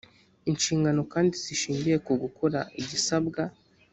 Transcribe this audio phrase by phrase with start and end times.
[0.49, 3.41] inshingano bandi zishingiye ku gukora igisabwa